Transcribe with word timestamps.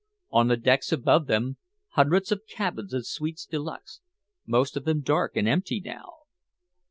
On 0.31 0.47
the 0.47 0.57
decks 0.57 0.91
above 0.91 1.27
them, 1.27 1.57
hundreds 1.89 2.31
of 2.31 2.47
cabins 2.47 2.91
and 2.91 3.05
suites 3.05 3.45
de 3.45 3.59
luxe 3.59 4.01
most 4.47 4.75
of 4.75 4.83
them 4.83 5.01
dark 5.01 5.37
and 5.37 5.47
empty 5.47 5.79
now. 5.79 6.21